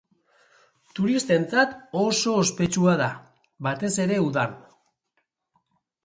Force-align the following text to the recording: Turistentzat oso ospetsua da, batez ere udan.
Turistentzat 0.99 1.75
oso 2.03 2.33
ospetsua 2.43 2.95
da, 3.01 3.09
batez 3.67 3.91
ere 4.05 4.17
udan. 4.29 4.57